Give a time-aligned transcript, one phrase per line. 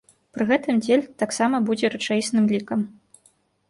[0.37, 2.79] Пры гэтым дзель таксама будзе рэчаісным лікам.